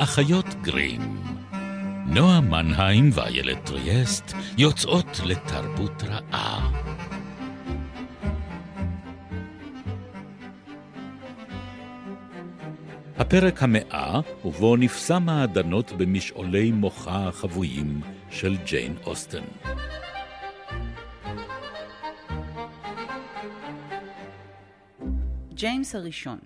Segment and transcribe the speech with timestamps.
[0.00, 1.00] האחיות גרים.
[2.06, 6.70] נועה מנהיים ואיילת טריאסט יוצאות לתרבות רעה.
[13.18, 19.44] הפרק המאה, ובו נפסע מעדנות במשעולי מוחה החבויים של ג'יין אוסטן.
[25.54, 26.38] ג'יימס הראשון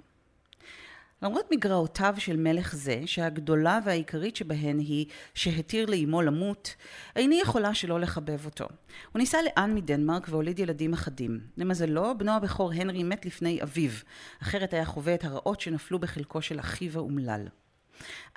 [1.25, 6.75] למרות מגרעותיו של מלך זה, שהגדולה והעיקרית שבהן היא שהתיר לאמו למות,
[7.17, 8.65] איני יכולה שלא לחבב אותו.
[9.13, 11.41] הוא נישא לאן מדנמרק והוליד ילדים אחדים.
[11.57, 13.91] למזלו, בנו הבכור הנרי מת לפני אביו,
[14.43, 17.47] אחרת היה חווה את הרעות שנפלו בחלקו של אחיו האומלל.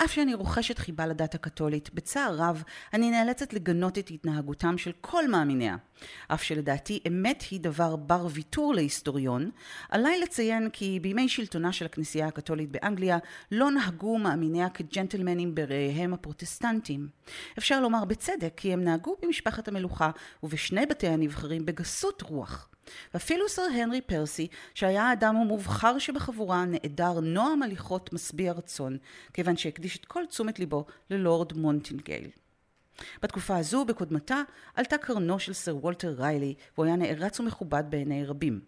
[0.03, 5.27] אף שאני רוכשת חיבה לדת הקתולית, בצער רב אני נאלצת לגנות את התנהגותם של כל
[5.27, 5.75] מאמיניה.
[6.27, 9.51] אף שלדעתי אמת היא דבר בר ויתור להיסטוריון,
[9.89, 13.17] עליי לציין כי בימי שלטונה של הכנסייה הקתולית באנגליה
[13.51, 17.07] לא נהגו מאמיניה כג'נטלמנים בראיהם הפרוטסטנטים.
[17.57, 20.11] אפשר לומר בצדק כי הם נהגו במשפחת המלוכה
[20.43, 22.69] ובשני בתי הנבחרים בגסות רוח.
[23.13, 28.97] ואפילו סר הנרי פרסי, שהיה האדם המובחר שבחבורה, נעדר נועם הליכות משביע רצון,
[29.33, 32.29] כיוון שהקדיש את כל תשומת ליבו ללורד מונטינגייל.
[33.23, 34.41] בתקופה הזו, בקודמתה,
[34.75, 38.61] עלתה קרנו של סר וולטר ריילי, והוא היה נערץ ומכובד בעיני רבים.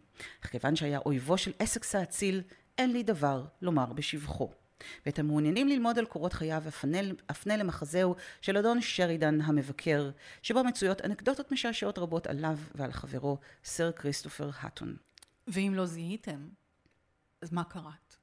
[0.44, 2.42] אך כיוון שהיה אויבו של אסקס האציל,
[2.78, 4.52] אין לי דבר לומר בשבחו.
[5.06, 6.64] ואת המעוניינים ללמוד על קורות חייו
[7.32, 13.92] אפנה למחזהו של אדון שרידן המבקר, שבו מצויות אנקדוטות משעשעות רבות עליו ועל חברו, סר
[13.92, 14.96] כריסטופר האטון.
[15.48, 16.50] ואם לא זיהיתם,
[17.42, 18.16] אז מה קראת?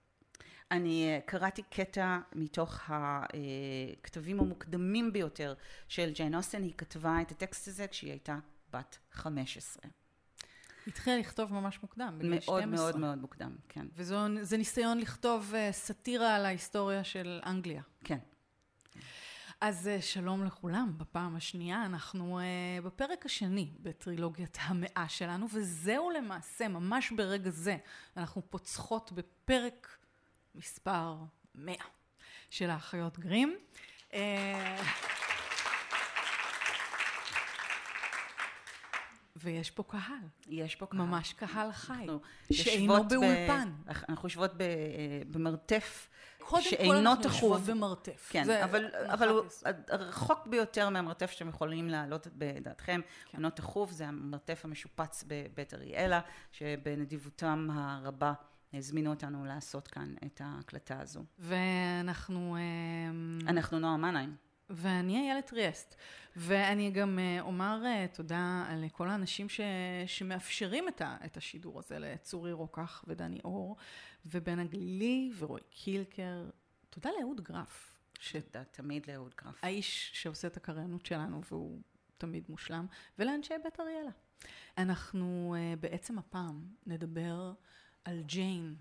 [0.70, 5.54] אני אה, קראתי קטע מתוך הכתבים המוקדמים ביותר
[5.88, 8.38] של ג'יין אוסטן, היא כתבה את הטקסט הזה כשהיא הייתה
[8.72, 9.90] בת 15.
[10.86, 12.66] התחילה לכתוב ממש מוקדם, בגיל מאוד 12.
[12.66, 13.86] מאוד מאוד מאוד מוקדם, כן.
[13.94, 17.82] וזה ניסיון לכתוב uh, סאטירה על ההיסטוריה של אנגליה.
[18.04, 18.18] כן.
[19.60, 26.68] אז uh, שלום לכולם, בפעם השנייה אנחנו uh, בפרק השני בטרילוגיית המאה שלנו, וזהו למעשה,
[26.68, 27.76] ממש ברגע זה,
[28.16, 29.96] אנחנו פוצחות בפרק
[30.54, 31.16] מספר
[31.54, 31.74] 100
[32.50, 33.56] של האחיות גרים.
[39.46, 40.28] ויש פה קהל.
[40.46, 41.00] יש פה קהל.
[41.00, 42.06] ממש קהל חי.
[42.52, 43.70] שאינו באולפן.
[43.84, 43.90] ב...
[44.08, 44.62] אנחנו יושבות ב...
[45.30, 46.08] במרתף
[46.48, 48.28] קודם כל אנחנו יושבות במרתף.
[48.30, 49.44] כן, אבל, אבל הוא
[49.90, 53.00] רחוק ביותר מהמרתף שאתם יכולים להעלות בדעתכם.
[53.24, 53.38] כן.
[53.38, 56.20] עונות תכוף זה המרתף המשופץ בבית אריאלה,
[56.52, 58.32] שבנדיבותם הרבה
[58.72, 61.24] הזמינו אותנו לעשות כאן את ההקלטה הזו.
[61.38, 62.56] ואנחנו...
[62.56, 64.45] אמ, אנחנו נועה מנהיים.
[64.70, 65.94] ואני איילת ריאסט.
[66.36, 69.60] ואני גם אה, אומר אה, תודה לכל האנשים ש,
[70.06, 73.76] שמאפשרים את, ה, את השידור הזה, לצורי רוקח ודני אור,
[74.26, 76.44] ובן הגלילי ורועי קילקר.
[76.90, 77.98] תודה לאהוד גרף.
[78.32, 79.64] תודה תמיד לאהוד גרף.
[79.64, 81.80] האיש שעושה את הקריינות שלנו והוא
[82.18, 82.86] תמיד מושלם,
[83.18, 84.10] ולאנשי בית אריאלה.
[84.78, 87.52] אנחנו אה, בעצם הפעם נדבר
[88.04, 88.76] על ג'יין,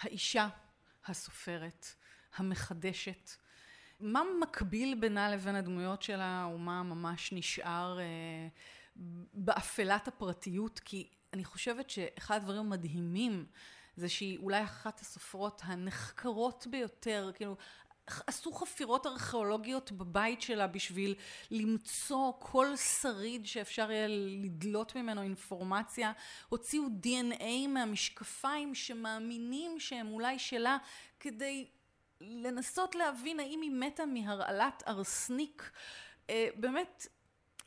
[0.00, 0.48] האישה
[1.06, 1.86] הסופרת,
[2.36, 3.30] המחדשת,
[4.00, 8.48] מה מקביל בינה לבין הדמויות שלה, ומה ממש נשאר אה,
[9.34, 10.78] באפלת הפרטיות?
[10.78, 13.46] כי אני חושבת שאחד הדברים המדהימים
[13.96, 17.56] זה שהיא אולי אחת הסופרות הנחקרות ביותר, כאילו,
[18.26, 21.14] עשו חפירות ארכיאולוגיות בבית שלה בשביל
[21.50, 26.12] למצוא כל שריד שאפשר יהיה לדלות ממנו אינפורמציה.
[26.48, 30.76] הוציאו DNA מהמשקפיים שמאמינים שהם אולי שלה
[31.20, 31.66] כדי
[32.20, 35.70] לנסות להבין האם היא מתה מהרעלת ארסניק.
[36.30, 37.06] אה, באמת,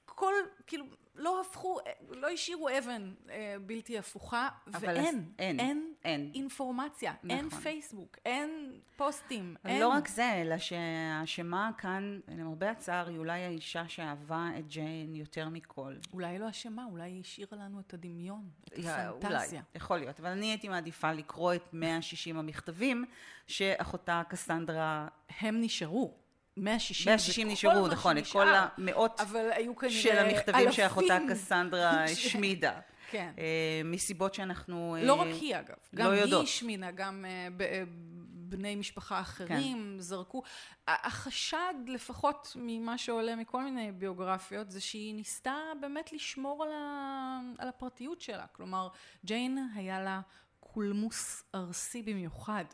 [0.06, 0.34] כל,
[0.68, 7.38] כאילו, לא הפכו, לא השאירו אבן אה, בלתי הפוכה, ואין, אין, אין, אין אינפורמציה, נכון.
[7.38, 9.82] אין פייסבוק, אין פוסטים, אין...
[9.82, 15.50] לא רק זה, אלא שהאשמה כאן, למרבה הצער, היא אולי האישה שאהבה את ג'יין יותר
[15.50, 15.94] מכל.
[16.14, 19.10] אולי לא אשמה, אולי היא השאירה לנו את הדמיון, את הפנטזיה.
[19.30, 23.06] אולי, יכול להיות, אבל אני הייתי מעדיפה לקרוא את 160 המכתבים
[23.48, 25.08] שאחותה קסנדרה...
[25.40, 26.14] הם נשארו.
[26.58, 29.22] 160, 160 נשארו, נכון, את כל המאות
[29.90, 32.80] של המכתבים שאחותה קסנדרה השמידה.
[33.14, 33.32] כן.
[33.38, 36.46] אה, מסיבות שאנחנו לא רק היא אגב, לא גם יודעות.
[36.46, 37.84] היא השמינה, גם אה, אה,
[38.58, 40.00] בני משפחה אחרים כן.
[40.00, 40.44] זרקו.
[40.88, 47.40] החשד, לפחות ממה שעולה מכל מיני ביוגרפיות, זה שהיא ניסתה באמת לשמור על, ה...
[47.58, 48.46] על הפרטיות שלה.
[48.52, 48.88] כלומר,
[49.26, 50.22] ג'יין היה לה
[50.74, 52.66] קולמוס ארסי במיוחד,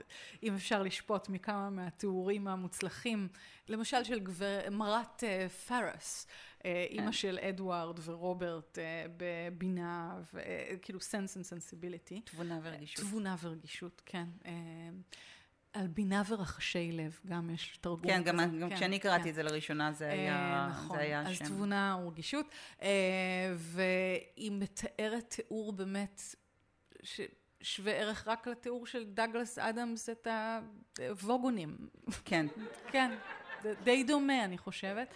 [0.44, 3.28] אם אפשר לשפוט מכמה מהתיאורים המוצלחים,
[3.68, 7.12] למשל של גבר, מרת uh, פארס, uh, אימא כן.
[7.12, 8.82] של אדוארד ורוברט uh,
[9.18, 10.22] בבינה,
[10.82, 12.22] כאילו Sense and Sensibility.
[12.22, 13.06] תבונה ורגישות.
[13.06, 14.26] תבונה ורגישות, כן.
[15.74, 18.12] על בינה ורחשי לב, גם יש תרגום.
[18.12, 19.30] כן, גם, גם כן, כשאני קראתי כן.
[19.30, 21.46] את זה לראשונה, זה היה, נכון, זה היה אז שם.
[21.46, 22.46] אז תבונה ורגישות,
[23.56, 26.22] והיא מתארת תיאור באמת,
[27.04, 27.22] ש...
[27.62, 30.28] שווה ערך רק לתיאור של דאגלס אדמס את
[31.00, 31.78] הווגונים.
[32.26, 32.46] כן.
[32.92, 33.12] כן,
[33.84, 35.14] די דומה אני חושבת.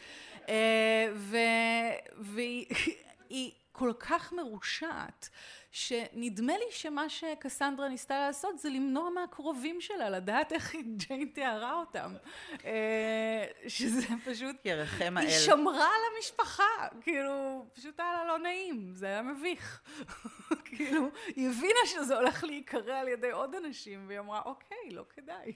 [2.18, 5.30] והיא כל כך מרושעת,
[5.74, 12.14] שנדמה לי שמה שקסנדרה ניסתה לעשות זה למנוע מהקרובים שלה לדעת איך ג'יין תיארה אותם.
[12.66, 14.56] אה, שזה פשוט...
[14.66, 15.26] ירחם האל.
[15.26, 16.64] היא שמרה על המשפחה,
[17.02, 19.82] כאילו, פשוט היה לה לא נעים, זה היה מביך.
[20.66, 25.54] כאילו, היא הבינה שזה הולך להיקרא על ידי עוד אנשים, והיא אמרה, אוקיי, לא כדאי.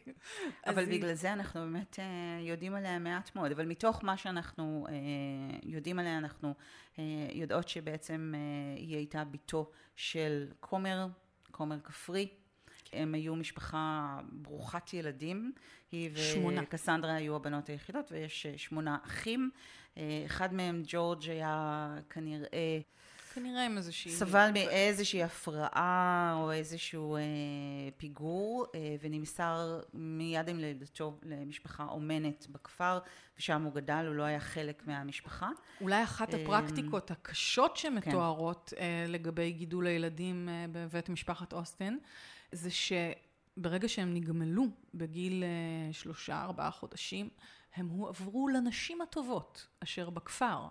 [0.67, 1.13] אבל בגלל.
[1.13, 2.05] זה אנחנו באמת אה,
[2.41, 4.93] יודעים עליה מעט מאוד, אבל מתוך מה שאנחנו אה,
[5.63, 6.53] יודעים עליה, אנחנו
[7.33, 8.33] יודעות שבעצם
[8.77, 11.07] היא הייתה בתו של כומר,
[11.51, 12.27] כומר כפרי.
[12.93, 15.53] הם היו משפחה ברוכת ילדים.
[15.91, 16.09] היא
[16.63, 19.51] וקסנדרה היו הבנות היחידות, ויש שמונה אחים.
[20.25, 22.79] אחד מהם, ג'ורג', היה כנראה...
[23.39, 24.11] כנראה עם איזושהי...
[24.11, 27.21] סבל מאיזושהי הפרעה או איזשהו אה,
[27.97, 32.99] פיגור, אה, ונמסר מיד עם לידתו למשפחה אומנת בכפר,
[33.37, 35.49] ושם הוא גדל, הוא לא היה חלק מהמשפחה.
[35.81, 38.81] אולי אחת אה, הפרקטיקות הקשות שמתוארות כן.
[38.81, 41.99] אה, לגבי גידול הילדים אה, בבית משפחת אוסטין,
[42.51, 47.29] זה שברגע שהם נגמלו בגיל אה, שלושה, ארבעה חודשים,
[47.75, 50.67] הם הועברו לנשים הטובות אשר בכפר.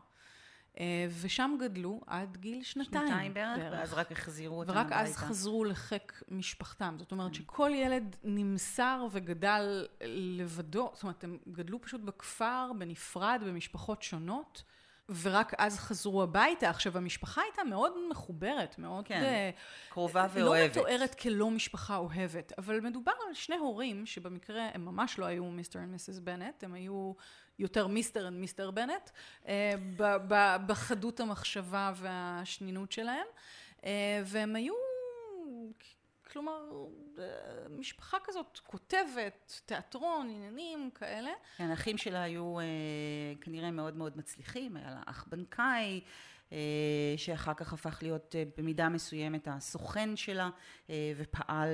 [0.81, 3.09] אה, ושם גדלו עד גיל שנתיים.
[3.09, 3.73] שנתיים בערך, בערך.
[3.73, 4.73] ואז רק החזירו אותם.
[4.73, 6.97] ורק אז חזרו לחיק משפחתם.
[6.99, 14.03] זאת אומרת שכל ילד נמסר וגדל לבדו, זאת אומרת, הם גדלו פשוט בכפר, בנפרד, במשפחות
[14.03, 14.63] שונות.
[15.23, 16.71] ורק אז חזרו הביתה.
[16.71, 19.07] עכשיו, המשפחה הייתה מאוד מחוברת, מאוד...
[19.07, 20.77] כן, uh, קרובה ואוהבת.
[20.77, 25.45] לא מתוארת כלא משפחה אוהבת, אבל מדובר על שני הורים, שבמקרה הם ממש לא היו
[25.45, 27.13] מיסטר ומיסס בנט, הם היו
[27.59, 29.11] יותר מיסטר ומיסטר בנט,
[29.45, 29.49] uh,
[30.67, 33.27] בחדות המחשבה והשנינות שלהם,
[33.81, 33.85] uh,
[34.25, 34.75] והם היו
[36.33, 36.61] כלומר,
[37.71, 41.31] משפחה כזאת כותבת, תיאטרון, עניינים כאלה.
[41.57, 42.65] כן, האחים שלה היו אה,
[43.41, 46.07] כנראה מאוד מאוד מצליחים, היה לה אח בנקאי, אה,
[47.17, 50.51] שאחר כך הפך להיות אה, במידה מסוימת הסוכן שלה
[50.91, 51.69] אה, ופעל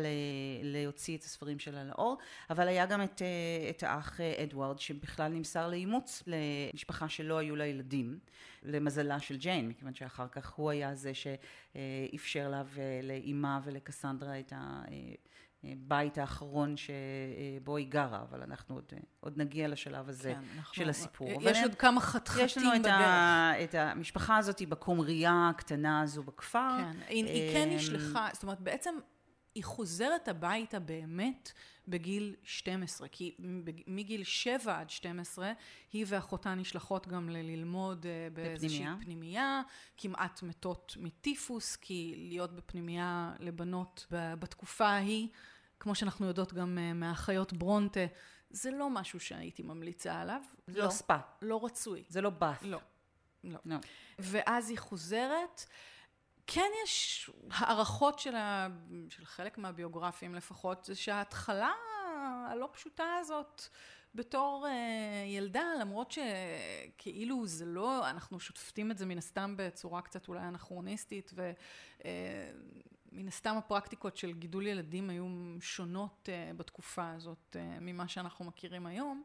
[0.63, 2.19] להוציא את הספרים שלה לאור,
[2.51, 3.23] אבל היה גם את,
[3.71, 8.19] את האח אדוארד שבכלל נמסר לאימוץ למשפחה שלא היו לה ילדים,
[8.63, 14.83] למזלה של ג'יין, מכיוון שאחר כך הוא היה זה שאפשר לה ולאימה ולקסנדרה את ה...
[15.65, 20.91] הבית האחרון שבו היא גרה, אבל אנחנו עוד, עוד נגיע לשלב הזה כן, אנחנו, של
[20.91, 21.29] הסיפור.
[21.41, 26.79] יש עוד כמה חתחתים יש לנו את, ה, את המשפחה הזאת בקומרייה הקטנה הזו בכפר.
[26.79, 28.95] כן, היא, היא כן אמ, נשלחה, זאת אומרת בעצם
[29.55, 31.53] היא חוזרת הביתה באמת
[31.89, 33.37] בגיל 12, כי
[33.87, 35.53] מגיל 7 עד 12
[35.93, 39.63] היא ואחותה נשלחות גם ללמוד אה, באיזושהי פנימייה,
[39.97, 45.29] כמעט מתות מטיפוס, כי להיות בפנימייה לבנות בתקופה ההיא
[45.83, 48.01] כמו שאנחנו יודעות גם אה, מהאחיות ברונטה,
[48.51, 50.43] זה לא משהו שהייתי ממליצה עליו.
[50.69, 51.17] לא, לא ספא.
[51.43, 52.05] לא רצוי.
[52.09, 52.63] זה לא באף.
[52.63, 52.81] לא.
[53.45, 53.59] לא.
[53.65, 53.77] לא.
[54.19, 55.65] ואז היא חוזרת.
[56.47, 58.69] כן יש הערכות של, ה...
[59.09, 61.73] של חלק מהביוגרפים לפחות, זה שההתחלה
[62.51, 63.63] הלא פשוטה הזאת
[64.15, 70.29] בתור uh, ילדה, למרות שכאילו זה לא, אנחנו שותפים את זה מן הסתם בצורה קצת
[70.29, 71.53] אולי אנכרוניסטית, ו...
[71.99, 72.05] Uh,
[73.13, 75.27] מן הסתם הפרקטיקות של גידול ילדים היו
[75.61, 79.23] שונות uh, בתקופה הזאת uh, ממה שאנחנו מכירים היום,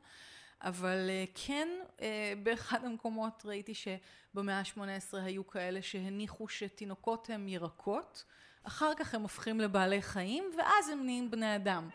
[0.62, 1.68] אבל uh, כן
[1.98, 2.02] uh,
[2.44, 8.24] באחד המקומות ראיתי שבמאה ה-18 היו כאלה שהניחו שתינוקות הם ירקות,
[8.64, 11.90] אחר כך הם הופכים לבעלי חיים ואז הם נהיים בני אדם.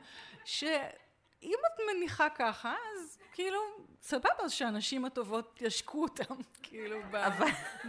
[0.45, 3.61] שאם את מניחה ככה, אז כאילו,
[4.03, 6.99] סבבה שהנשים הטובות ישקו אותם, כאילו.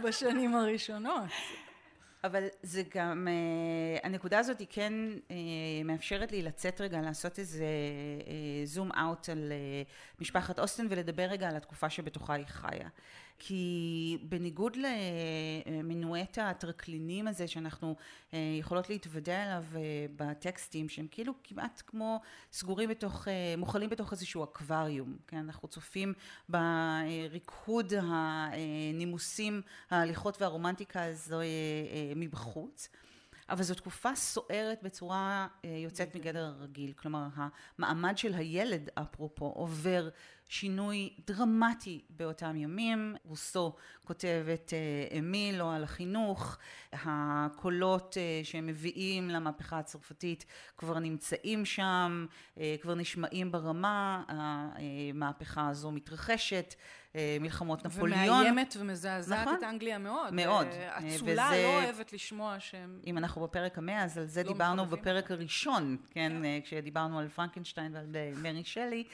[0.02, 1.30] בשנים הראשונות.
[2.24, 4.92] אבל זה גם, אה, הנקודה הזאת היא כן
[5.30, 5.36] אה,
[5.84, 7.66] מאפשרת לי לצאת רגע, לעשות איזה
[8.64, 9.52] זום אה, אאוט על
[10.20, 12.88] משפחת אוסטן ולדבר רגע על התקופה שבתוכה היא חיה.
[13.38, 17.96] כי בניגוד למנואט הטרקלינים הזה שאנחנו
[18.32, 19.64] יכולות להתוודע אליו
[20.16, 22.20] בטקסטים שהם כאילו כמעט כמו
[22.52, 25.36] סגורים בתוך, מוכלים בתוך איזשהו אקווריום, כן?
[25.36, 26.12] אנחנו צופים
[26.48, 31.40] בריקוד הנימוסים, ההליכות והרומנטיקה הזו
[32.16, 32.88] מבחוץ.
[33.50, 36.92] אבל זו תקופה סוערת בצורה יוצאת מגדר הרגיל.
[36.92, 37.26] כלומר,
[37.78, 40.08] המעמד של הילד, אפרופו, עובר
[40.54, 43.16] שינוי דרמטי באותם ימים.
[43.24, 43.72] רוסו
[44.04, 46.58] כותב את אה, אמיל או על החינוך,
[46.92, 50.44] הקולות אה, שהם מביאים למהפכה הצרפתית
[50.78, 52.26] כבר נמצאים שם,
[52.58, 56.74] אה, כבר נשמעים ברמה, המהפכה הזו מתרחשת.
[57.40, 58.28] מלחמות נפוליאון.
[58.28, 59.54] ומאיימת ומזעזעת נכון?
[59.58, 60.34] את אנגליה מאוד.
[60.34, 60.66] מאוד.
[60.66, 61.62] אצולה וזה...
[61.62, 63.00] לא אוהבת לשמוע שהם...
[63.06, 67.28] אם אנחנו בפרק המאה, אז על זה לא דיברנו בפרק הראשון, כן, כן, כשדיברנו על
[67.28, 68.06] פרנקנשטיין ועל
[68.36, 69.04] מרי שלי.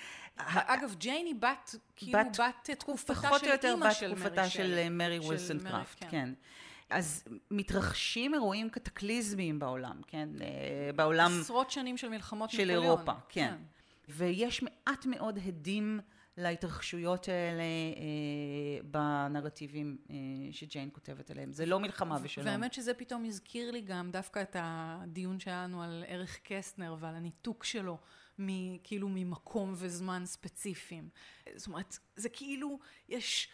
[0.47, 4.05] אגב, ג'יין היא בת, כאילו בת, בת תקופתה של אימא של מרי שלי.
[4.05, 6.09] פחות או יותר בת תקופתה של מרי ווילסון קראפט, כן.
[6.11, 6.33] כן.
[6.91, 10.29] אז מתרחשים אירועים קטקליזמיים בעולם, כן?
[10.41, 10.47] אה,
[10.97, 11.41] בעולם...
[11.41, 12.85] עשרות שנים של מלחמות של נפוליאון.
[12.85, 13.47] אירופה, כן.
[13.51, 13.57] כן.
[14.09, 16.01] ויש מעט מאוד הדים
[16.41, 20.15] להתרחשויות האלה אה, בנרטיבים אה,
[20.53, 21.53] שג'יין כותבת עליהם.
[21.53, 22.47] זה לא מלחמה ושלום.
[22.47, 27.15] והאמת שזה פתאום הזכיר לי גם דווקא את הדיון שהיה לנו על ערך קסטנר ועל
[27.15, 27.99] הניתוק שלו.
[28.85, 31.09] כאילו ממקום וזמן ספציפיים.
[31.57, 32.79] זאת אומרת, זה כאילו
[33.09, 33.49] יש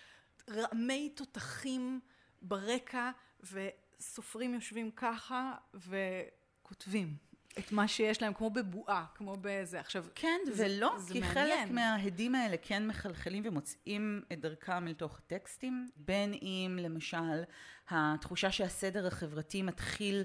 [0.50, 2.00] רעמי תותחים
[2.43, 7.16] ברקע וסופרים יושבים ככה וכותבים.
[7.59, 9.81] את מה שיש להם, כמו בבועה, כמו בזה.
[9.81, 11.47] עכשיו, כן זה, ולא, זה כי מעניין.
[11.47, 17.43] חלק מההדים האלה כן מחלחלים ומוצאים את דרכם אל תוך הטקסטים, בין אם למשל
[17.89, 20.23] התחושה שהסדר החברתי מתחיל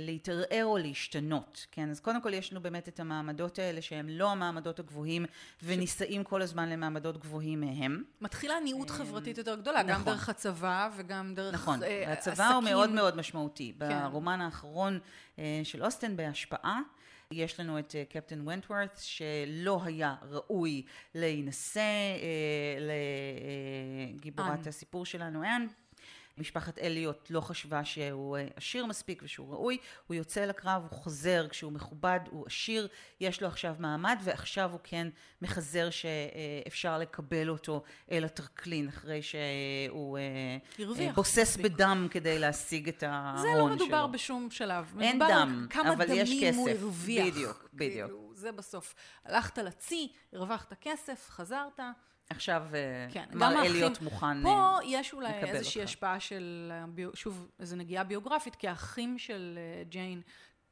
[0.00, 1.90] להתערער או להשתנות, כן?
[1.90, 5.26] אז קודם כל יש לנו באמת את המעמדות האלה שהם לא המעמדות הגבוהים
[5.62, 8.02] ונישאים כל הזמן למעמדות גבוהים מהם.
[8.20, 9.94] מתחילה ניעות אה, חברתית יותר גדולה, נכון.
[9.94, 12.48] גם דרך הצבא וגם דרך נכון, אה, הצבא.
[12.48, 13.72] הוא מאוד מאוד משמעותי.
[13.78, 14.08] כן.
[14.08, 14.98] ברומן האחרון
[15.38, 16.80] אה, של אוסטן בהשפעה
[17.30, 20.82] יש לנו את קפטן ונטוורת שלא היה ראוי
[21.14, 21.80] להינשא
[24.14, 25.66] לגיבורת הסיפור שלנו אנ.
[26.38, 31.48] משפחת אליוט לא חשבה שהוא אה, עשיר מספיק ושהוא ראוי, הוא יוצא לקרב, הוא חוזר
[31.48, 32.88] כשהוא מכובד, הוא עשיר,
[33.20, 35.08] יש לו עכשיו מעמד ועכשיו הוא כן
[35.42, 43.36] מחזר שאפשר לקבל אותו אל הטרקלין אחרי שהוא אה, בוסס בדם כדי להשיג את ההון
[43.36, 43.52] שלו.
[43.52, 44.12] זה לא מדובר שלו.
[44.12, 44.94] בשום שלב.
[45.00, 46.56] אין דם, אבל יש כסף.
[46.56, 47.26] הוא הרוויח.
[47.26, 48.10] בדיוק, בדיוק.
[48.10, 48.94] כאילו, זה בסוף.
[49.24, 51.80] הלכת לצי, הרווחת כסף, חזרת.
[52.30, 54.78] עכשיו אה, כן, מר אליוט מוכן לקבל אותך.
[54.80, 56.72] פה יש אולי איזושהי השפעה של,
[57.14, 60.22] שוב, איזו נגיעה ביוגרפית, כי האחים של אה, ג'יין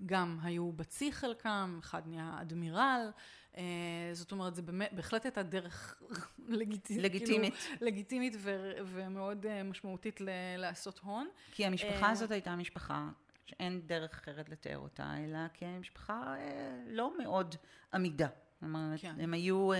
[0.06, 3.10] גם היו בצי חלקם, אחד נהיה אדמירל,
[3.56, 3.62] אה,
[4.12, 6.02] זאת אומרת, זה באמת, בהחלט הייתה דרך
[6.48, 11.28] לגיטימית, לגיטימית, כאילו, לגיטימית ו, ומאוד משמעותית ל, לעשות הון.
[11.52, 13.08] כי המשפחה הזאת הייתה משפחה
[13.46, 16.34] שאין דרך אחרת לתאר אותה, אלא כמשפחה
[16.86, 17.54] לא מאוד
[17.94, 18.28] עמידה.
[18.62, 19.14] אומרת, כן.
[19.20, 19.70] הם היו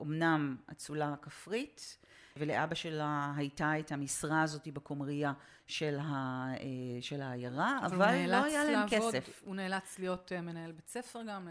[0.00, 1.98] אומנם אצולה כפרית,
[2.36, 5.32] ולאבא שלה הייתה את המשרה הזאת בקומריה
[5.66, 6.04] של, ה,
[6.52, 9.42] אה, של העיירה, אבל, אבל לא היה להם לעבוד, כסף.
[9.44, 11.48] הוא נאלץ להיות אה, מנהל בית ספר גם.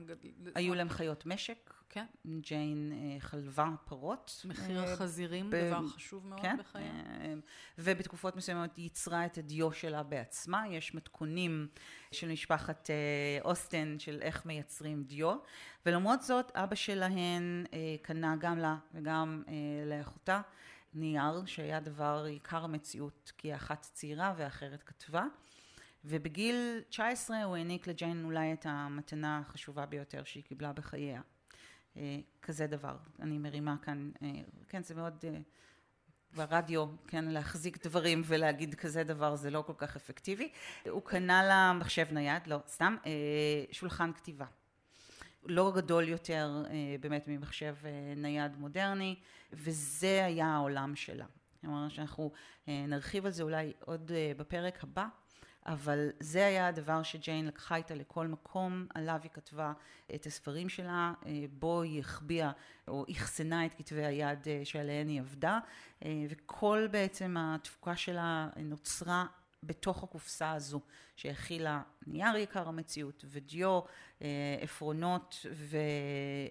[0.55, 1.73] היו להם חיות משק.
[1.89, 2.05] כן.
[2.39, 4.45] ג'יין אה, חלבה פרות.
[4.45, 5.55] מחיר החזירים, ב...
[5.55, 6.89] דבר חשוב מאוד כן, בחיי.
[7.77, 10.67] ובתקופות מסוימות ייצרה את הדיו שלה בעצמה.
[10.67, 11.67] יש מתכונים
[12.11, 12.89] של משפחת
[13.41, 15.35] אוסטן של איך מייצרים דיו.
[15.85, 17.65] ולמרות זאת, אבא שלהן
[18.01, 19.43] קנה גם לה וגם
[19.85, 20.41] לאחותה.
[20.93, 25.25] נייר שהיה דבר עיקר המציאות כי האחת צעירה ואחרת כתבה
[26.05, 31.38] ובגיל 19 הוא העניק לג'יין אולי את המתנה החשובה ביותר שהיא קיבלה בחייה אה,
[32.41, 32.97] כזה דבר.
[33.19, 34.29] אני מרימה כאן אה,
[34.69, 35.37] כן זה מאוד אה,
[36.35, 40.51] ברדיו כן להחזיק דברים ולהגיד כזה דבר זה לא כל כך אפקטיבי.
[40.89, 42.95] הוא קנה לה מחשב נייד לא סתם
[43.71, 44.45] שולחן כתיבה.
[45.45, 49.15] לא גדול יותר אה, באמת ממחשב אה, נייד מודרני,
[49.53, 51.25] וזה היה העולם שלה.
[51.61, 52.31] כלומר שאנחנו
[52.67, 55.07] אה, נרחיב על זה אולי עוד בפרק הבא,
[55.69, 59.73] אבל זה היה הדבר שג'יין לקחה איתה לכל מקום, עליו היא כתבה
[60.15, 61.13] את הספרים שלה,
[61.51, 62.51] בו היא החביאה
[62.87, 65.59] או אחסנה את כתבי היד שעליהן היא עבדה,
[66.29, 69.25] וכל בעצם התפוקה שלה נוצרה
[69.63, 70.79] בתוך הקופסה הזו
[71.19, 73.79] שהכילה נייר יקר המציאות ודיו,
[74.21, 74.27] אה,
[74.61, 75.45] עפרונות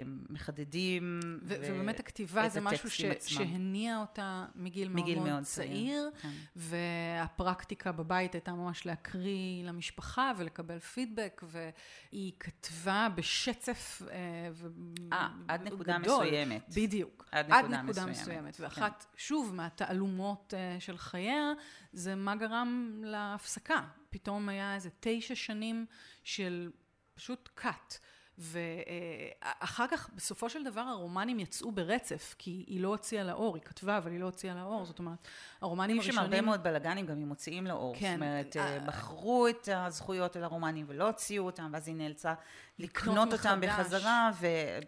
[0.05, 6.11] ומחדדים ו- ובאמת הכתיבה זה משהו ש- שהניע אותה מגיל, מגיל מאוד, מאוד צעיר, צעיר
[6.23, 6.29] כן.
[6.57, 14.17] והפרקטיקה בבית הייתה ממש להקריא למשפחה ולקבל פידבק והיא כתבה בשצף אה,
[14.53, 14.69] ו-
[15.13, 15.17] 아,
[15.49, 16.69] עד נקודה גדול, מסוימת.
[16.77, 17.29] בדיוק.
[17.33, 18.11] עד נקודה, עד נקודה מסוימת.
[18.21, 18.57] מסוימת.
[18.57, 18.63] כן.
[18.63, 19.19] ואחת, כן.
[19.19, 21.53] שוב, מהתעלומות אה, של חייה,
[21.93, 23.81] זה מה גרם להפסקה.
[24.11, 25.87] פתאום היה איזה תשע שנים
[26.25, 26.71] של
[27.15, 27.99] פשוט cut.
[28.39, 33.99] ואחר כך, בסופו של דבר, הרומנים יצאו ברצף, כי היא לא הוציאה לאור, היא כתבה,
[33.99, 35.29] אבל היא לא הוציאה לאור, זאת אומרת,
[35.61, 36.19] הרומנים הראשונים...
[36.19, 37.95] יש שם הרבה מאוד בלאגנים, גם אם מוציאים לאור.
[37.99, 38.07] כן.
[38.07, 42.35] זאת אומרת, אה, מכרו את הזכויות על הרומנים ולא הוציאו אותם, ואז היא נאלצה
[42.79, 43.81] לקנות אותם מחדש.
[43.81, 44.29] בחזרה,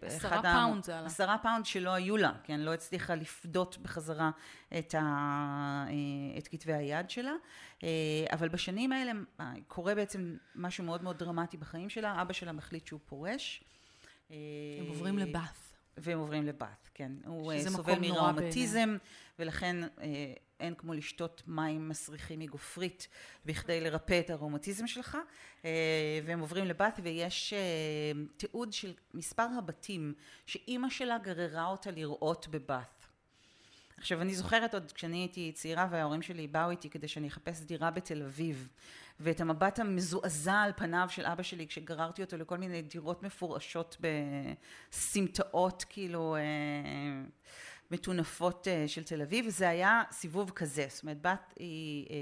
[0.03, 0.53] עשרה ואחד ה...
[0.53, 1.07] פאונד זה עלה.
[1.07, 2.61] עשרה פאונד שלא היו לה, כן?
[2.61, 4.31] לא הצליחה לפדות בחזרה
[4.79, 5.01] את, ה...
[5.89, 7.33] אה, את כתבי היד שלה.
[7.83, 7.89] אה,
[8.33, 12.23] אבל בשנים האלה אה, קורה בעצם משהו מאוד מאוד דרמטי בחיים שלה.
[12.23, 13.65] אבא שלה מחליט שהוא פורש.
[14.31, 14.37] הם
[14.89, 15.71] עוברים לבאת'.
[15.97, 17.13] והם עוברים לבאת', כן.
[17.27, 18.97] הוא אה, סובל נורא מראומטיזם,
[19.39, 23.09] ולכן אה, אין כמו לשתות מים מסריחים מגופרית
[23.47, 25.19] בכדי לרפא את הראומטיזם שלך.
[25.65, 30.15] אה, והם עוברים לבאת' ויש אה, תיעוד של מספר הבתים
[30.47, 33.07] שאימא שלה גררה אותה לראות בבאת'.
[33.97, 37.91] עכשיו אני זוכרת עוד כשאני הייתי צעירה וההורים שלי באו איתי כדי שאני אחפש דירה
[37.91, 38.69] בתל אביב
[39.21, 43.97] ואת המבט המזועזע על פניו של אבא שלי כשגררתי אותו לכל מיני דירות מפורשות
[44.91, 46.41] בסמטאות כאילו אה,
[47.91, 50.87] מטונפות אה, של תל אביב וזה היה סיבוב כזה.
[50.89, 52.17] זאת אומרת בת היא אה,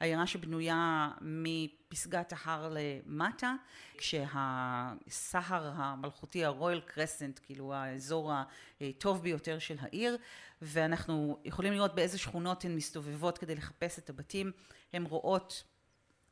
[0.00, 3.54] עיירה שבנויה מפסגת ההר למטה
[3.98, 8.32] כשהסהר המלכותי הרויאל קרסנט כאילו האזור
[8.80, 10.16] הטוב ביותר של העיר
[10.62, 14.52] ואנחנו יכולים לראות באיזה שכונות הן מסתובבות כדי לחפש את הבתים.
[14.92, 15.64] הן רואות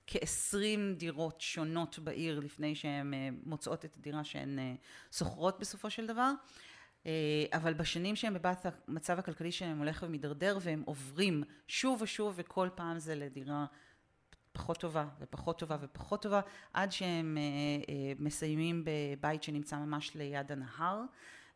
[0.06, 4.58] כעשרים דירות שונות בעיר לפני שהן אה, מוצאות את הדירה שהן
[5.12, 6.32] שוכרות בסופו של דבר
[7.52, 12.98] אבל בשנים שהם בבת המצב הכלכלי שלהם הולך ומידרדר והם עוברים שוב ושוב וכל פעם
[12.98, 13.66] זה לדירה
[14.52, 16.40] פחות טובה ופחות טובה ופחות טובה
[16.72, 17.38] עד שהם
[18.18, 21.02] מסיימים בבית שנמצא ממש ליד הנהר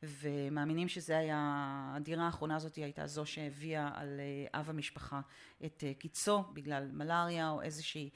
[0.08, 4.20] ומאמינים שזה היה, הדירה האחרונה הזאת הייתה זו שהביאה על
[4.54, 5.20] אב המשפחה
[5.64, 8.10] את קיצו בגלל מלאריה או איזושהי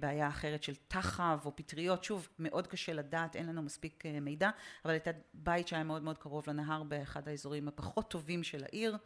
[0.00, 4.50] בעיה אחרת של תחב או פטריות, שוב מאוד קשה לדעת, אין לנו מספיק מידע,
[4.84, 8.96] אבל הייתה בית שהיה מאוד מאוד קרוב לנהר באחד האזורים הפחות טובים של העיר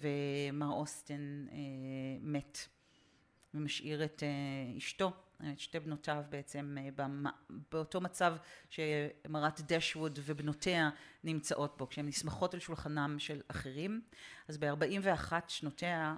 [0.00, 1.46] ומר אוסטן
[2.20, 2.58] מת
[3.54, 4.22] ומשאיר את
[4.78, 5.12] אשתו
[5.52, 6.76] את שתי בנותיו בעצם
[7.72, 8.36] באותו מצב
[8.70, 10.90] שמרת דשווד ובנותיה
[11.24, 14.00] נמצאות בו, כשהן נסמכות על שולחנם של אחרים.
[14.48, 16.16] אז ב-41 שנותיה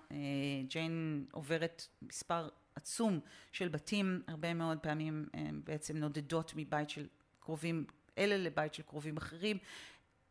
[0.69, 3.21] ג'יין עוברת מספר עצום
[3.53, 5.29] של בתים, הרבה מאוד פעמים
[5.65, 7.07] בעצם נודדות מבית של
[7.41, 7.85] קרובים
[8.19, 9.59] אלה לבית של קרובים אחרים.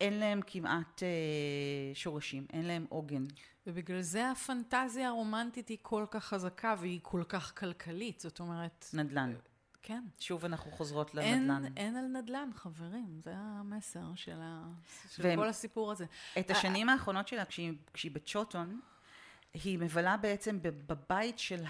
[0.01, 1.03] אין להם כמעט
[1.93, 3.25] שורשים, אין להם עוגן.
[3.67, 8.85] ובגלל זה הפנטזיה הרומנטית היא כל כך חזקה והיא כל כך כלכלית, זאת אומרת...
[8.93, 9.33] נדל"ן.
[9.81, 10.03] כן.
[10.19, 11.65] שוב אנחנו חוזרות לנדל"ן.
[11.65, 14.63] אין, אין על נדל"ן, חברים, זה המסר של, ה...
[15.09, 16.05] של והם- כל הסיפור הזה.
[16.39, 18.79] את השנים האחרונות שלה, כשהיא, כשהיא בצ'וטון,
[19.53, 21.63] היא מבלה בעצם בב- בבית של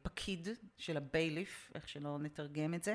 [0.00, 2.94] הפקיד, של הבייליף, איך שלא נתרגם את זה,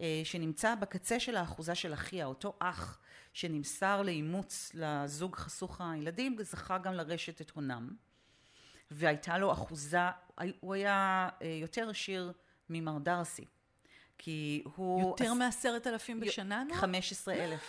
[0.00, 2.98] אה, שנמצא בקצה של האחוזה של אחיה, אותו אח
[3.32, 7.90] שנמסר לאימוץ לזוג חסוך הילדים, זכה גם לרשת את הונם.
[8.90, 9.98] והייתה לו אחוזה,
[10.60, 12.32] הוא היה אה, יותר עשיר
[12.70, 13.44] ממר דרסי,
[14.18, 15.00] כי הוא...
[15.00, 16.74] יותר מעשרת אלפים בשנה, נו?
[16.74, 17.62] 15 אלף.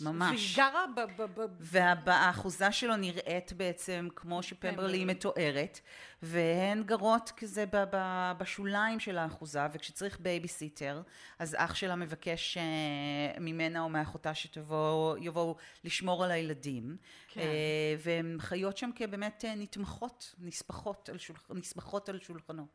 [0.00, 0.56] ממש.
[0.56, 1.22] והיא גרה ב...
[1.22, 5.04] ב, ב והאחוזה שלו נראית בעצם כמו שפמברלי פמברלי.
[5.04, 5.80] מתוארת,
[6.22, 11.02] והן גרות כזה ב- ב- בשוליים של האחוזה, וכשצריך בייביסיטר,
[11.38, 16.96] אז אח שלה מבקש אה, ממנה או מאחותה שיבואו לשמור על הילדים,
[17.28, 17.40] כן.
[17.40, 22.66] אה, והן חיות שם כבאמת אה, נתמכות, נספחות על, שולח, נסמכות על שולחנו.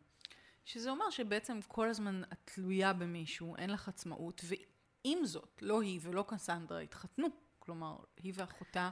[0.66, 4.42] שזה אומר שבעצם כל הזמן את תלויה במישהו, אין לך עצמאות,
[5.06, 7.28] ועם זאת, לא היא ולא קסנדרה התחתנו.
[7.60, 8.90] כלומר, היא ואחותה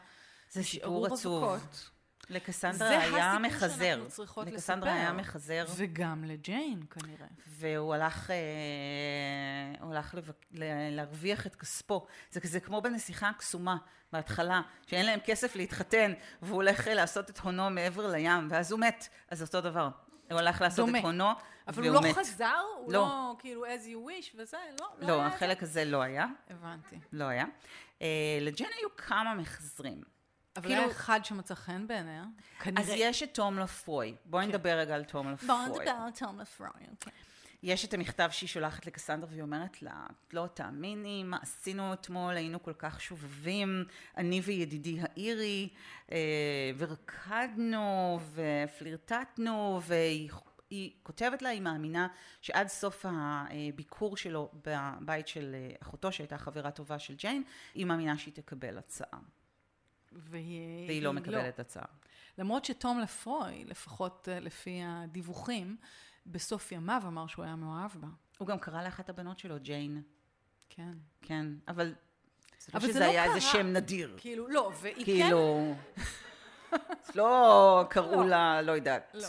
[0.52, 1.44] זה סיפור עצוב.
[1.44, 1.90] רווקות,
[2.30, 3.78] לקסנדרה זה היה הסיפור מחזר.
[3.78, 5.02] שאנחנו צריכות לקסנדרה לספר.
[5.02, 5.66] היה מחזר.
[5.76, 7.28] וגם לג'יין כנראה.
[7.48, 8.36] והוא הלך, אה,
[9.88, 10.46] הלך לבק...
[10.92, 12.06] להרוויח את כספו.
[12.32, 13.78] זה כזה כמו בנסיכה הקסומה
[14.14, 18.80] בהתחלה, שאין להם כסף להתחתן, והוא הולך אה, לעשות את הונו מעבר לים, ואז הוא
[18.80, 19.08] מת.
[19.30, 19.90] אז אותו דבר.
[20.32, 21.00] הוא הלך לעשות דומה.
[21.00, 21.30] את הונו,
[21.70, 22.16] אבל הוא לא מת.
[22.16, 22.60] חזר?
[22.78, 23.00] הוא לא.
[23.00, 24.58] לא כאילו as you wish וזה?
[24.80, 26.26] לא, לא, לא, היה החלק הזה לא היה.
[26.50, 27.00] הבנתי.
[27.14, 27.46] לא היה.
[28.02, 30.02] אה, לג'ן היו כמה מחזרים.
[30.56, 32.24] אבל כאילו- היה אחד שמצא חן בעיניה.
[32.60, 32.84] כנראה.
[32.84, 34.16] אז יש את תום לפרוי.
[34.26, 34.50] בואי כן.
[34.50, 35.48] נדבר רגע על תום לפרוי.
[35.48, 37.14] בואו נדבר על תום לפרוי, אוקיי.
[37.64, 42.64] יש את המכתב שהיא שולחת לקסנדרה והיא אומרת לה, לא תאמיני מה עשינו אתמול, היינו
[42.64, 43.86] כל כך שובבים,
[44.18, 45.70] אני וידידי האירי,
[46.12, 46.18] אה,
[46.78, 50.30] ורקדנו ופלירטטנו, והיא
[50.70, 52.08] היא כותבת לה, היא מאמינה
[52.42, 58.34] שעד סוף הביקור שלו בבית של אחותו, שהייתה חברה טובה של ג'יין, היא מאמינה שהיא
[58.34, 59.20] תקבל הצעה.
[60.12, 61.86] והיא, והיא לא מקבלת הצעה.
[62.38, 65.78] למרות שתום לפרוי, לפחות אה, לפי הדיווחים,
[66.26, 68.08] בסוף ימיו אמר שהוא היה מאוהב בה.
[68.38, 70.02] הוא גם קרא לאחת הבנות שלו, ג'יין.
[70.70, 70.94] כן.
[71.22, 71.96] כן, אבל
[72.60, 73.52] זה לא אבל זה שזה לא היה איזה קרה.
[73.52, 74.16] שם נדיר.
[74.18, 75.04] כאילו, לא, והיא כן...
[75.04, 75.76] כאילו,
[77.16, 78.30] לא קראו לא.
[78.30, 79.28] לה, לא יודעת, לא.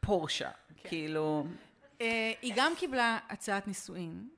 [0.00, 0.50] פורשה.
[0.82, 0.88] כן.
[0.88, 1.46] כאילו,
[2.00, 4.28] אה, היא גם קיבלה הצעת נישואין.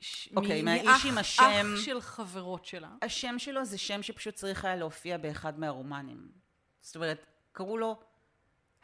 [0.00, 1.42] ש- אוקיי, מהאיש עם השם-
[1.74, 2.88] אח של חברות שלה.
[3.02, 6.28] השם שלו זה שם שפשוט צריך היה להופיע באחד מהרומנים.
[6.80, 7.98] זאת אומרת, קראו לו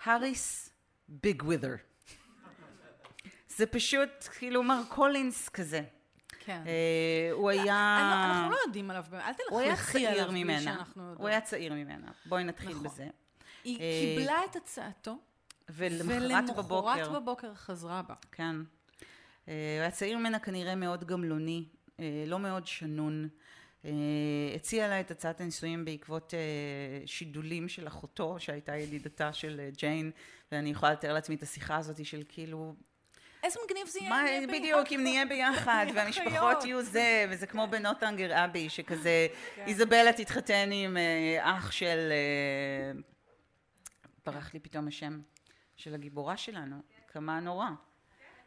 [0.04, 0.70] האריס
[1.08, 1.74] ביג ווית'ר.
[3.48, 5.82] זה פשוט כאילו מר קולינס כזה.
[6.44, 6.62] כן.
[6.66, 7.98] אה, הוא היה...
[8.00, 10.60] אני- אנחנו לא יודעים עליו, אל הוא היה תלכלכי עליו בלי ממנה.
[10.62, 11.28] שאנחנו הוא יודעים.
[11.28, 12.10] היה צעיר ממנה.
[12.26, 12.84] בואי נתחיל נכון.
[12.84, 13.06] בזה.
[13.64, 15.18] היא אה, קיבלה את הצעתו,
[15.70, 16.86] ולמחרת בבוקר...
[16.86, 18.14] ולמחרת בבוקר חזרה בה.
[18.32, 18.56] כן.
[19.48, 21.64] אה, הוא היה צעיר ממנה כנראה מאוד גמלוני,
[22.00, 23.28] אה, לא מאוד שנון.
[23.84, 23.90] אה,
[24.54, 26.34] הציע לה את הצעת הנישואים בעקבות
[27.06, 30.10] שידולים של אחותו, שהייתה ידידתה של ג'יין,
[30.52, 32.74] ואני יכולה לתאר לעצמי את השיחה הזאת של כאילו,
[33.42, 34.10] איזה מגניב זה יהיה.
[34.10, 34.52] מה, נהיה ביחד.
[34.58, 35.86] בדיוק, אם נהיה ביחד.
[35.94, 39.26] והמשפחות יהיו זה, וזה כמו בנוטנגר אבי, שכזה,
[39.58, 40.96] איזבלה תתחתן עם
[41.40, 42.12] אח של,
[44.26, 45.20] ברח לי פתאום השם
[45.82, 46.76] של הגיבורה שלנו,
[47.12, 47.66] כמה נורא,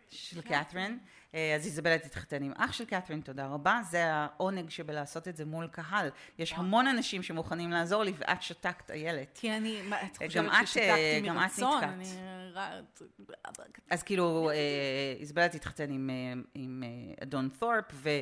[0.09, 0.99] של קת'רין.
[1.35, 3.79] אה, אז איזבלה תתחתן עם אח של קת'רין, תודה רבה.
[3.89, 6.09] זה העונג שבלעשות את זה מול קהל.
[6.39, 9.27] יש המון אנשים שמוכנים לעזור לי, ואת שתקת, איילת.
[9.33, 11.83] כי אני, את חושבת ששתקתי גם את מרצון?
[11.83, 13.79] נתקעת.
[13.89, 14.55] אז כאילו, אה,
[15.19, 18.07] איזבלה תתחתן עם, אה, אה, אדון תורפ.
[18.07, 18.21] אה,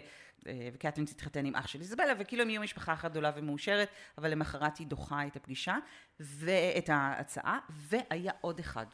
[0.73, 4.77] וקתרין תתחתן עם אח של איזבלה, וכאילו הם יהיו משפחה אחת גדולה ומאושרת, אבל למחרת
[4.77, 5.77] היא דוחה את הפגישה,
[6.19, 8.85] ואת ההצעה, והיה עוד אחד.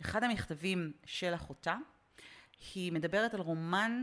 [0.00, 1.76] אחד המכתבים של אחותה,
[2.74, 4.02] היא מדברת על רומן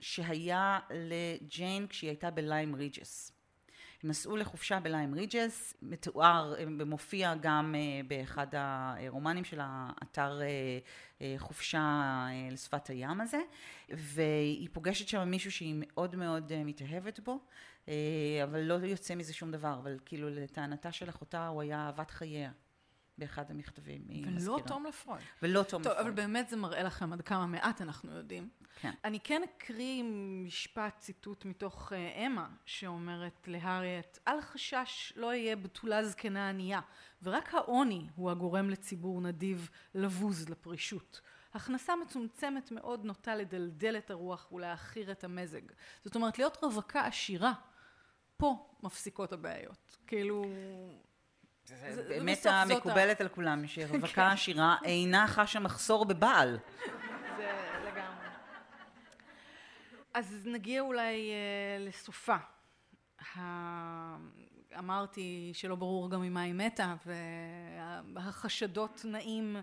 [0.00, 3.32] שהיה לג'יין כשהיא הייתה בליים ריג'ס.
[4.02, 10.40] הם נסעו לחופשה בליים ריג'ס, מתואר, אה, מופיע גם אה, באחד הרומנים של האתר
[11.20, 13.40] אה, חופשה לשפת הים הזה,
[13.88, 17.38] והיא פוגשת שם מישהו שהיא מאוד מאוד אה, מתאהבת בו,
[18.44, 22.50] אבל לא יוצא מזה שום דבר, אבל כאילו לטענתה של אחותה הוא היה אהבת חייה.
[23.20, 24.60] באחד המכתבים, היא ולא.
[24.66, 25.18] תום לפרוי.
[25.42, 26.08] ולא תום טוב, לפרוי.
[26.08, 28.48] אבל באמת זה מראה לכם עד כמה מעט אנחנו יודעים.
[28.80, 28.90] כן.
[29.04, 30.02] אני כן אקריא
[30.44, 36.80] משפט, ציטוט מתוך אה, אמה, שאומרת להריאט, אל חשש לא אהיה בתולה זקנה ענייה,
[37.22, 41.20] ורק העוני הוא הגורם לציבור נדיב לבוז לפרישות.
[41.54, 45.62] הכנסה מצומצמת מאוד נוטה לדלדל את הרוח ולהעכיר את המזג.
[46.04, 47.52] זאת אומרת, להיות רווקה עשירה,
[48.36, 49.96] פה מפסיקות הבעיות.
[50.06, 50.44] כאילו...
[51.90, 54.20] זה- באמת המקובלת על כולם, שרווקה כן.
[54.22, 56.58] עשירה אינה חשה מחסור בבעל.
[57.36, 57.52] זה
[57.86, 58.26] לגמרי.
[60.14, 62.36] אז נגיע אולי אה, לסופה.
[64.78, 66.94] אמרתי שלא ברור גם ממה היא מתה,
[68.14, 69.56] והחשדות נעים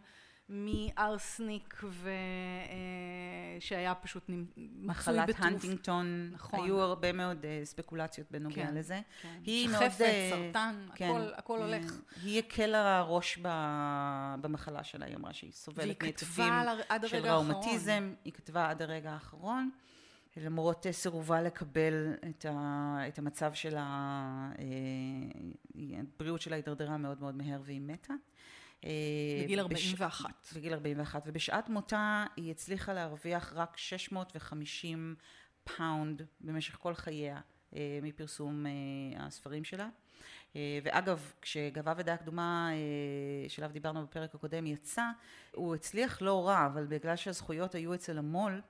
[0.50, 2.10] מארסניק ו...
[2.10, 5.46] אה, שהיה פשוט מצוי מחלת בטרוף.
[5.46, 6.64] הנטינגטון, נכון.
[6.64, 9.00] היו הרבה מאוד אה, ספקולציות בנוגע כן, לזה.
[9.22, 9.40] כן.
[9.44, 12.00] היא שחפת, מאוד, אה, סרטן, כן, הכל, הכל הולך.
[12.24, 16.54] היא הקלה ראש ב- במחלה שלה, היא אמרה שהיא סובלת מהתקפים
[17.06, 17.26] של.
[17.26, 19.70] ראומטיזם, היא כתבה עד הרגע האחרון,
[20.38, 23.76] למרות סירובה לקבל את, ה, את המצב של
[26.16, 28.14] הבריאות שלה הידרדרה מאוד מאוד מהר והיא מתה.
[28.86, 28.90] אה,
[29.44, 30.30] בגיל בש- 41.
[30.56, 35.16] בגיל 41, ובשעת מותה היא הצליחה להרוויח רק 650
[35.64, 37.40] פאונד במשך כל חייה
[37.76, 38.72] אה, מפרסום אה,
[39.26, 39.90] הספרים שלה.
[40.84, 42.70] ואגב, כשגאווה ודעה קדומה,
[43.48, 45.04] שלב דיברנו בפרק הקודם, יצא,
[45.52, 48.62] הוא הצליח לא רע, אבל בגלל שהזכויות היו אצל המו"ל,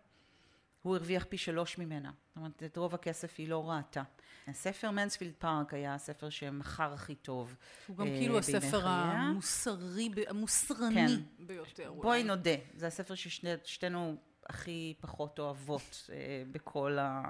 [0.88, 2.12] הוא הרוויח פי שלוש ממנה.
[2.28, 4.04] זאת אומרת, את רוב הכסף היא לא ראתה.
[4.48, 7.56] הספר מנספילד פארק היה הספר שמכר הכי טוב.
[7.88, 8.88] הוא גם אה, כאילו הספר.
[8.88, 11.46] המוסרי, המוסרני כן.
[11.46, 11.94] ביותר.
[11.94, 12.24] בואי.
[12.24, 14.16] נודה, זה הספר ששתינו
[14.50, 17.24] הכי פחות אוהבות אה, בכל ה,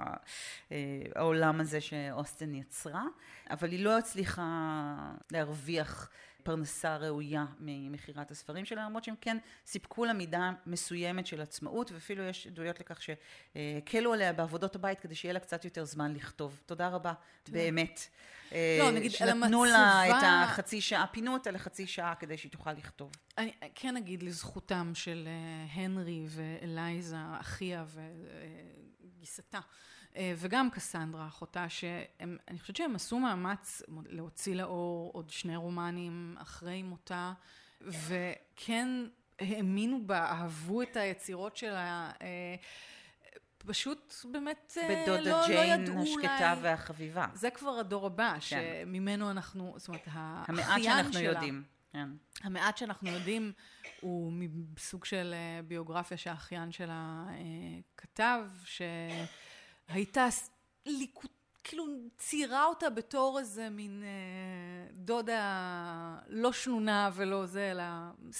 [0.71, 3.03] אה, העולם הזה שאוסטן יצרה,
[3.49, 4.45] אבל היא לא הצליחה
[5.31, 6.09] להרוויח
[6.47, 12.23] פרנסה ראויה ממכירת הספרים שלה, למרות שהם כן סיפקו לה מידה מסוימת של עצמאות, ואפילו
[12.23, 16.60] יש עדויות לכך שהקלו עליה בעבודות הבית כדי שיהיה לה קצת יותר זמן לכתוב.
[16.65, 17.13] תודה רבה,
[17.51, 18.07] באמת.
[18.51, 22.38] אה, לא, נגיד, על שנתנו לה את המצבה- החצי שעה, פינו אותה לחצי שעה כדי
[22.38, 23.12] שהיא תוכל לכתוב.
[23.38, 27.86] אני כן אגיד לזכותם של אה, הנרי ואלייזה, אחיה
[29.03, 29.60] וגיסתה,
[30.38, 37.34] וגם קסנדרה, אחותה, שאני חושבת שהם עשו מאמץ להוציא לאור עוד שני רומנים אחרי מותה,
[37.82, 38.88] וכן
[39.39, 42.12] האמינו בה, אהבו את היצירות שלה.
[42.21, 42.56] אה,
[43.58, 46.62] פשוט באמת אה, בדודה לא, לא ג'יין ידעו השקטה אולי...
[46.62, 47.27] והחביבה.
[47.34, 51.63] זה כבר הדור הבא, שממנו אנחנו, זאת אומרת, המעט האחיין שאנחנו שלה, יודעים.
[51.93, 52.10] כן.
[52.43, 53.51] המעט שאנחנו יודעים
[54.01, 54.34] הוא
[54.75, 57.36] מסוג של אה, ביוגרפיה שהאחיין שלה אה,
[57.97, 58.41] כתב,
[59.88, 60.28] הייתה
[60.86, 61.32] ליקוט...
[61.63, 61.86] כאילו
[62.17, 67.84] ציירה אותה בתור איזה מין אה, דודה לא שנונה ולא זה, אלא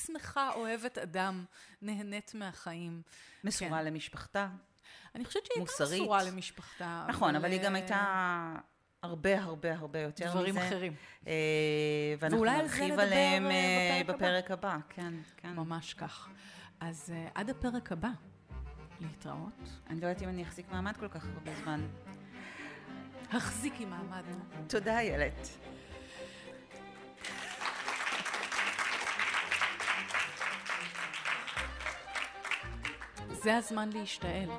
[0.06, 1.46] שמחה, אוהבת אדם,
[1.82, 3.02] נהנית מהחיים.
[3.44, 3.86] מסורה כן.
[3.86, 4.48] למשפחתה.
[5.16, 6.02] אני חושבת שהיא הייתה מוסרית.
[6.02, 7.06] מסורה למשפחתה.
[7.10, 8.56] נכון, אבל היא גם אה, הייתה
[9.04, 10.34] הרבה הרבה הרבה יותר מזה.
[10.34, 10.94] דברים אחרים.
[11.28, 11.34] אה,
[12.20, 14.78] ואנחנו על נרחיב עליהם אה, בפרק בפרק הבא.
[14.90, 15.54] כן, כן.
[15.54, 16.30] ממש כך.
[16.80, 18.10] אז אה, עד הפרק הבא,
[19.02, 19.70] להתראות.
[19.90, 21.88] אני לא יודעת אם אני אחזיק מעמד כל כך הרבה זמן.
[23.32, 24.24] החזיקי מעמד.
[24.68, 25.48] תודה, איילת.
[33.32, 34.50] זה הזמן להשתעל.